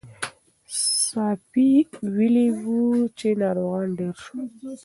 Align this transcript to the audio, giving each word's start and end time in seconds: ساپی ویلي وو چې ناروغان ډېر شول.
ساپی 1.07 1.69
ویلي 2.15 2.47
وو 2.63 2.81
چې 3.17 3.27
ناروغان 3.41 3.87
ډېر 3.99 4.15
شول. 4.23 4.43